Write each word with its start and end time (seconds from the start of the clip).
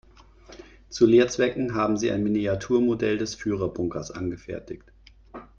Zu 0.89 1.05
Lehrzwecken 1.05 1.75
haben 1.75 1.95
sie 1.95 2.09
ein 2.09 2.23
Miniaturmodell 2.23 3.19
des 3.19 3.35
Führerbunkers 3.35 4.09
angefertigt. 4.09 4.91